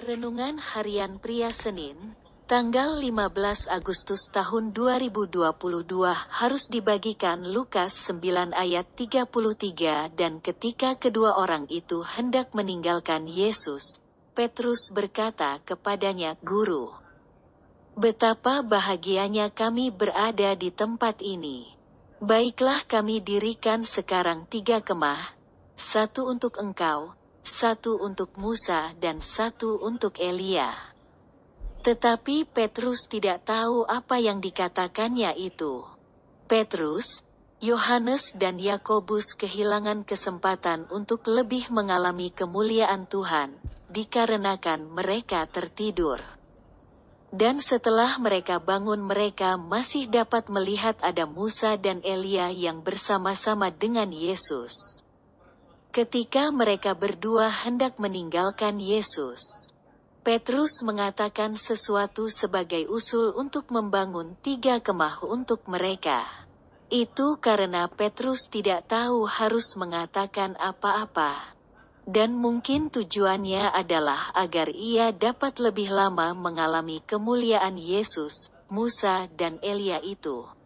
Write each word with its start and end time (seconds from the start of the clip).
Renungan 0.00 0.56
Harian 0.56 1.20
Pria 1.20 1.52
Senin, 1.52 2.16
tanggal 2.48 2.96
15 2.96 3.68
Agustus 3.68 4.32
tahun 4.32 4.72
2022 4.72 5.44
harus 6.40 6.72
dibagikan 6.72 7.44
Lukas 7.44 8.08
9 8.08 8.56
ayat 8.56 8.88
33 8.96 9.28
dan 10.16 10.40
ketika 10.40 10.96
kedua 10.96 11.36
orang 11.36 11.68
itu 11.68 12.00
hendak 12.00 12.56
meninggalkan 12.56 13.28
Yesus, 13.28 14.00
Petrus 14.32 14.88
berkata 14.88 15.60
kepadanya, 15.68 16.32
Guru, 16.40 16.96
betapa 17.92 18.64
bahagianya 18.64 19.52
kami 19.52 19.92
berada 19.92 20.56
di 20.56 20.72
tempat 20.72 21.20
ini. 21.20 21.76
Baiklah 22.24 22.88
kami 22.88 23.20
dirikan 23.20 23.84
sekarang 23.84 24.48
tiga 24.48 24.80
kemah, 24.80 25.36
satu 25.76 26.24
untuk 26.24 26.56
engkau, 26.56 27.19
satu 27.40 27.96
untuk 28.04 28.36
Musa 28.36 28.92
dan 29.00 29.24
satu 29.24 29.80
untuk 29.80 30.20
Elia. 30.20 30.76
Tetapi 31.80 32.44
Petrus 32.44 33.08
tidak 33.08 33.48
tahu 33.48 33.88
apa 33.88 34.20
yang 34.20 34.44
dikatakannya 34.44 35.32
itu. 35.40 35.88
Petrus, 36.44 37.24
Yohanes 37.64 38.36
dan 38.36 38.60
Yakobus 38.60 39.32
kehilangan 39.36 40.04
kesempatan 40.04 40.84
untuk 40.92 41.24
lebih 41.24 41.72
mengalami 41.72 42.28
kemuliaan 42.28 43.08
Tuhan, 43.08 43.56
dikarenakan 43.88 44.92
mereka 44.92 45.48
tertidur. 45.48 46.20
Dan 47.30 47.62
setelah 47.62 48.18
mereka 48.18 48.58
bangun 48.58 49.06
mereka 49.06 49.54
masih 49.54 50.10
dapat 50.10 50.50
melihat 50.50 50.98
ada 51.00 51.24
Musa 51.24 51.78
dan 51.78 52.02
Elia 52.04 52.50
yang 52.50 52.82
bersama-sama 52.82 53.70
dengan 53.70 54.10
Yesus. 54.10 55.06
Ketika 55.90 56.54
mereka 56.54 56.94
berdua 56.94 57.50
hendak 57.50 57.98
meninggalkan 57.98 58.78
Yesus, 58.78 59.74
Petrus 60.22 60.86
mengatakan 60.86 61.58
sesuatu 61.58 62.30
sebagai 62.30 62.86
usul 62.86 63.34
untuk 63.34 63.74
membangun 63.74 64.38
tiga 64.38 64.78
kemah 64.78 65.18
untuk 65.26 65.66
mereka. 65.66 66.46
Itu 66.94 67.42
karena 67.42 67.90
Petrus 67.90 68.46
tidak 68.46 68.86
tahu 68.86 69.26
harus 69.26 69.74
mengatakan 69.74 70.54
apa-apa. 70.62 71.58
Dan 72.06 72.38
mungkin 72.38 72.94
tujuannya 72.94 73.74
adalah 73.74 74.30
agar 74.38 74.70
ia 74.70 75.10
dapat 75.10 75.58
lebih 75.58 75.90
lama 75.90 76.38
mengalami 76.38 77.02
kemuliaan 77.02 77.74
Yesus, 77.74 78.54
Musa, 78.70 79.26
dan 79.34 79.58
Elia 79.58 79.98
itu. 80.06 80.59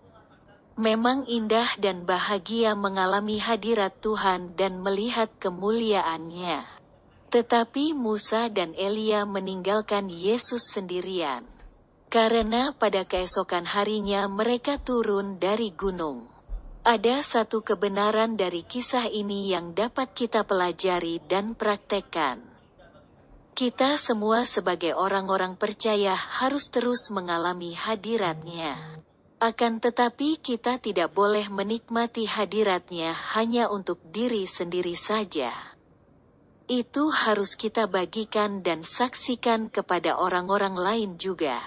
Memang 0.75 1.22
indah 1.30 1.78
dan 1.78 2.03
bahagia 2.03 2.75
mengalami 2.75 3.39
hadirat 3.39 3.94
Tuhan 4.03 4.58
dan 4.58 4.83
melihat 4.83 5.30
kemuliaannya. 5.39 6.67
Tetapi 7.30 7.94
Musa 7.94 8.50
dan 8.50 8.75
Elia 8.75 9.22
meninggalkan 9.22 10.11
Yesus 10.11 10.75
sendirian. 10.75 11.47
Karena 12.11 12.75
pada 12.75 13.06
keesokan 13.06 13.70
harinya 13.70 14.27
mereka 14.27 14.83
turun 14.83 15.39
dari 15.39 15.70
gunung. 15.70 16.27
Ada 16.83 17.22
satu 17.22 17.62
kebenaran 17.62 18.34
dari 18.34 18.67
kisah 18.67 19.06
ini 19.06 19.55
yang 19.55 19.78
dapat 19.78 20.11
kita 20.11 20.42
pelajari 20.42 21.22
dan 21.30 21.55
praktekkan. 21.55 22.42
Kita 23.55 23.95
semua 23.95 24.42
sebagai 24.42 24.98
orang-orang 24.98 25.55
percaya 25.55 26.19
harus 26.19 26.67
terus 26.75 27.14
mengalami 27.14 27.78
hadiratnya. 27.78 28.98
Akan 29.45 29.77
tetapi 29.77 30.41
kita 30.41 30.81
tidak 30.81 31.12
boleh 31.12 31.53
menikmati 31.53 32.25
hadiratnya 32.25 33.12
hanya 33.37 33.69
untuk 33.69 34.01
diri 34.09 34.48
sendiri 34.48 34.97
saja. 34.97 35.53
Itu 36.64 37.12
harus 37.12 37.53
kita 37.53 37.84
bagikan 37.84 38.64
dan 38.64 38.81
saksikan 38.81 39.69
kepada 39.69 40.17
orang-orang 40.17 40.81
lain 40.81 41.11
juga. 41.20 41.61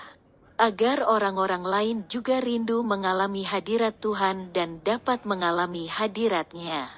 Agar 0.58 1.06
orang-orang 1.06 1.61
lain 1.61 1.97
juga 2.09 2.42
rindu 2.42 2.81
mengalami 2.81 3.45
hadirat 3.45 4.02
Tuhan 4.02 4.50
dan 4.57 4.81
dapat 4.81 5.29
mengalami 5.29 5.85
hadiratnya. 5.85 6.90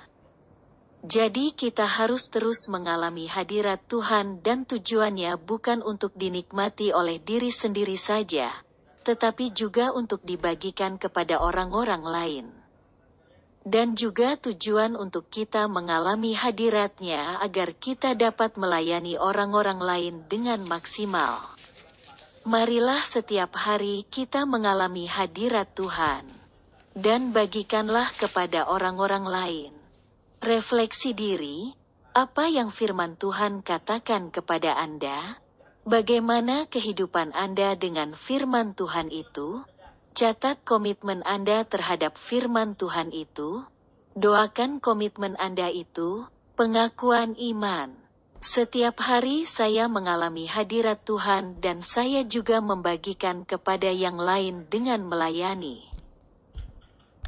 Jadi 1.04 1.60
kita 1.60 1.84
harus 1.84 2.32
terus 2.32 2.72
mengalami 2.72 3.28
hadirat 3.28 3.84
Tuhan 3.92 4.40
dan 4.40 4.64
tujuannya 4.64 5.36
bukan 5.44 5.84
untuk 5.84 6.16
dinikmati 6.16 6.96
oleh 6.96 7.20
diri 7.20 7.52
sendiri 7.52 8.00
saja, 8.00 8.64
tetapi 9.04 9.56
juga 9.56 9.92
untuk 9.96 10.22
dibagikan 10.24 11.00
kepada 11.00 11.40
orang-orang 11.40 12.04
lain. 12.04 12.48
Dan 13.64 13.94
juga 13.94 14.40
tujuan 14.40 14.96
untuk 14.96 15.28
kita 15.28 15.68
mengalami 15.68 16.34
hadiratnya 16.34 17.44
agar 17.44 17.76
kita 17.76 18.16
dapat 18.16 18.56
melayani 18.56 19.20
orang-orang 19.20 19.84
lain 19.84 20.16
dengan 20.32 20.64
maksimal. 20.66 21.60
Marilah 22.48 23.04
setiap 23.04 23.54
hari 23.54 24.08
kita 24.08 24.48
mengalami 24.48 25.06
hadirat 25.06 25.76
Tuhan. 25.76 26.26
Dan 26.96 27.36
bagikanlah 27.36 28.10
kepada 28.18 28.66
orang-orang 28.72 29.28
lain. 29.28 29.74
Refleksi 30.40 31.14
diri, 31.14 31.70
apa 32.16 32.50
yang 32.50 32.74
firman 32.74 33.20
Tuhan 33.20 33.62
katakan 33.62 34.34
kepada 34.34 34.76
Anda? 34.76 35.38
Bagaimana 35.90 36.70
kehidupan 36.70 37.34
Anda 37.34 37.74
dengan 37.74 38.14
firman 38.14 38.78
Tuhan 38.78 39.10
itu? 39.10 39.66
Catat 40.14 40.62
komitmen 40.62 41.26
Anda 41.26 41.66
terhadap 41.66 42.14
firman 42.14 42.78
Tuhan 42.78 43.10
itu. 43.10 43.66
Doakan 44.14 44.86
komitmen 44.86 45.34
Anda 45.42 45.74
itu, 45.74 46.30
pengakuan 46.54 47.34
iman. 47.42 47.98
Setiap 48.38 49.02
hari 49.02 49.50
saya 49.50 49.90
mengalami 49.90 50.46
hadirat 50.46 51.02
Tuhan 51.10 51.58
dan 51.58 51.82
saya 51.82 52.22
juga 52.22 52.62
membagikan 52.62 53.42
kepada 53.42 53.90
yang 53.90 54.22
lain 54.22 54.70
dengan 54.70 55.02
melayani. 55.10 55.90